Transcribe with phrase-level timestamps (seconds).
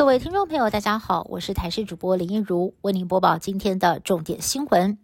[0.00, 4.96] 各位听众朋友，大家好，我是台视主播林一如，为您播报今天的重点新闻。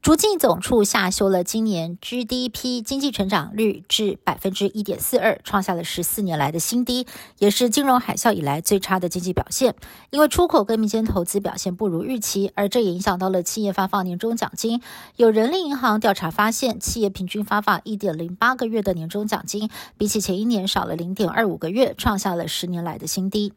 [0.00, 7.06] 逐进总处下修了今年 GDP 经济成长率至百分之一点四二，创下了十四年来的新低，
[7.38, 9.74] 也是金融海啸以来最差的经济表现。
[10.08, 14.80] 因为出口跟民间投资表现不如预期，而这也影响到了企业发放年终奖金。
[15.16, 19.68] 有人力银行调查发现，企业平均发放一点零八个月的年终奖金，
[19.98, 23.52] 比起前一年少了零点二五个月，创下了十年来的新低。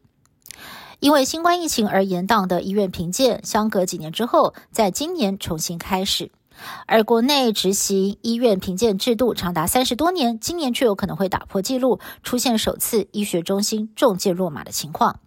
[0.99, 6.31] 因为新冠疫情而延宕的医院评鉴，相隔几年之后，在今年重新开始。
[6.85, 15.19] 而国内执行医院评鉴制度长达三十多年，今年却有可能会打破纪录，出现首次医学中心中介落马的情况。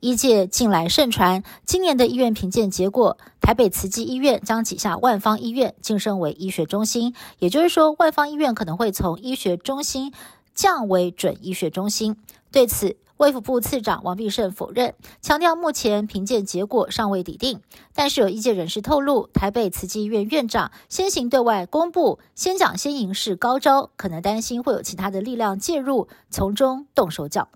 [0.00, 10.12] 医界近来盛传，今年的医院评鉴结果，台北慈济医院将旗下万方医院晋升为医学中心，也就是说，万方医院可能会从医学中心
[10.54, 12.18] 降为准医学中心。
[12.50, 17.60] 对此，卫福部次长王必胜否认，强调目前评鉴结果尚未抵定。
[17.94, 27.46] 但是有意见人士透露，台北慈济医院院长先行对外公布“先讲先赢”是高招，可能担心会有其他的力量介入，从中动手脚。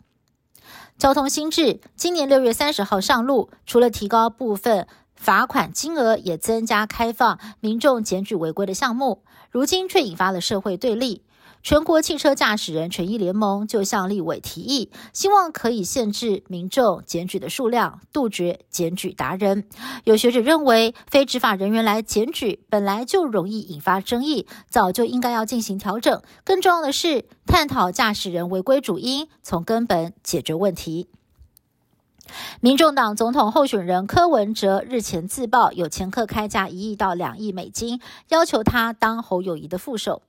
[0.98, 11.24] 交通新制今年六月三十号上路，除了提高部分罚款金额，也增加开放民众检举违规的项目，如今却引发了社会对立。
[11.66, 19.64] 全国汽车驾驶人权益联盟就向立委提议，希望可以限制民众检举的数量，杜绝检举达人。
[20.04, 26.22] 有学者认为，非执法人员来检举本来就容易引发争议，早就应该要进行调整。
[26.44, 31.08] 更重要的是，探讨驾驶人违规主因，从根本解决问题。
[32.60, 40.22] 民众党总统候选人柯文哲日前自曝有前客开价一亿到两亿美金，要求他当侯友谊的副手。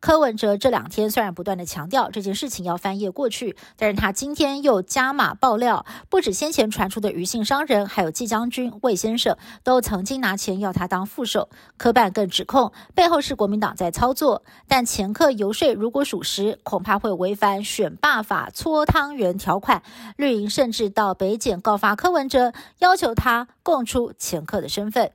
[0.00, 11.48] 柯文哲这两天虽然不断的强调这件事情要翻页过去，但是他今天又加码爆料，不止先前传出的余姓商人，还有季将军魏先生都曾经拿钱要他当副手。
[11.76, 19.82] 柯办更指控背后是国民党在操作，但前客游说如果属实，恐怕会违反选罢法搓汤圆条款。
[20.16, 25.12] 绿营甚至到北检告发柯文哲，要求他供出前客的身份。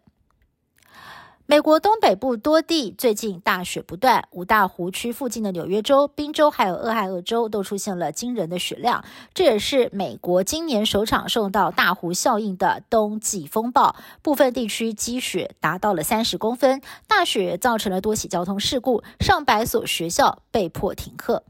[1.48, 21.44] 美国东北部多地最近大雪不断，五大湖区附近的纽约州、宾州还有俄亥俄州都出现了惊人的雪量，这也是美国今年首场受到大湖效应的冬季风暴，部分地区积雪达到了三十公分，大雪造成了多起交通事故，上百所学校被迫停课。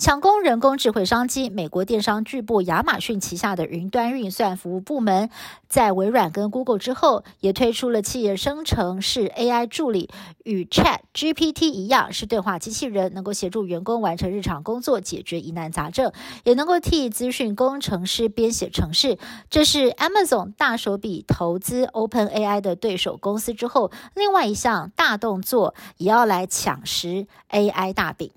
[0.00, 5.28] 抢攻人工智慧商机，美国电商巨擘亚马逊旗下的云端运算服务部门，
[5.68, 10.08] 在微软跟 Google 之后，也推出了企业生成式 AI 助理，
[10.42, 16.10] 与 Chat GPT 一样，是对话机器人，能够协助员工完成日常工作，解决疑难杂症，
[16.44, 19.18] 也能够替资讯工程师编写程式。
[19.50, 28.30] 这是 Amazon 大手笔投资 OpenAI 的对手公司之后，另外一项大动作，也要来抢食 AI 大饼。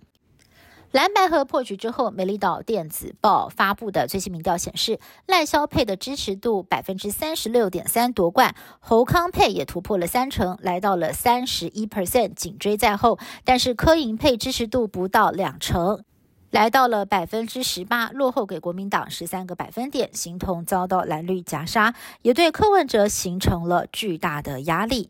[0.94, 13.18] 蓝白河破局之后，美丽岛电子报发布的最新民调显示，赖萧佩的支持度百分之三十六点三夺冠，侯康佩也突破了三成，来到了三十一 percent，紧追在后。
[13.44, 16.04] 但是柯银佩支持度不到两成，
[16.52, 25.10] 来到了百分之十八，落后给国民党十三个百分点，形同遭到蓝绿夹杀，也对柯文哲形成了巨大的压力。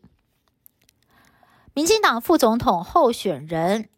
[1.74, 3.90] 民进党副总统候选人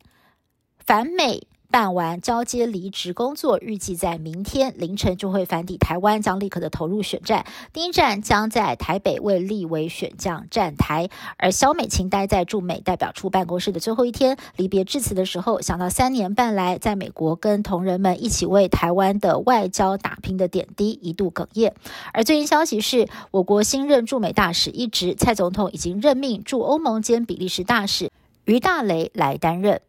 [0.85, 1.47] 反美。
[1.77, 7.45] 办完交接离职工作，预计在明天凌晨就会返抵台湾，将立刻的投入选战。
[7.75, 11.11] 第一站将在台北为立委选将站台。
[11.37, 21.75] 而萧美琴待在驻美代表处办公室的最后一天，离别致辞的时候，想到三年半来在美国跟同仁们一起为台湾的外交打拼的点滴，一度哽咽。
[22.15, 28.11] 而最新消息是，我国新任驻美大使一职，蔡总统已经任命驻欧盟兼比利时大使
[28.47, 29.83] 于大雷来担任。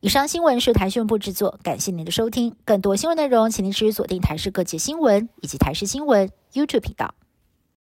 [0.00, 2.54] 以上新闻是台新闻部制作，感谢您的收听。
[2.64, 7.14] 更多新闻内容，请您持续锁定台视各界新闻以及台视新闻 YouTube 频道。